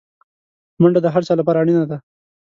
[0.81, 1.97] منډه د هر چا لپاره اړینه ده